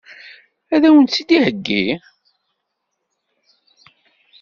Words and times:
Ad 0.75 0.83
wen-tt-id-iheggi? 0.89 1.85